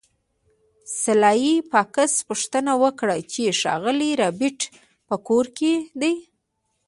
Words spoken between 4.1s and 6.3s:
ربیټ په کور کې دی